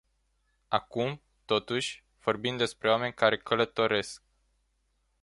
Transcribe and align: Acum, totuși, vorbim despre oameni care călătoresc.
Acum, 0.67 1.21
totuși, 1.45 2.03
vorbim 2.19 2.57
despre 2.57 2.89
oameni 2.89 3.13
care 3.13 3.37
călătoresc. 3.37 4.23